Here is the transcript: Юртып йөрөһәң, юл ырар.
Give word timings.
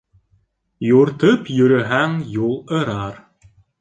Юртып 0.91 1.51
йөрөһәң, 1.57 2.17
юл 2.39 2.57
ырар. 2.79 3.21